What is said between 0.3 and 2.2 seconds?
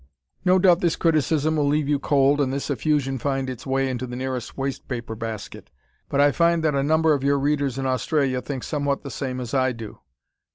No doubt this criticism will leave you